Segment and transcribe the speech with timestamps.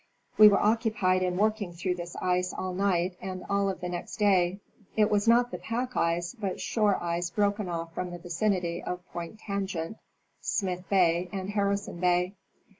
[0.35, 4.17] We were occupied in working through this ice all night and all of the next
[4.17, 4.59] day;
[4.95, 9.07] it was not the pack ice but shore ice broken off from the vicinity of
[9.13, 9.97] Point Tangent,
[10.41, 12.33] Smyth bay, and Harrison bay.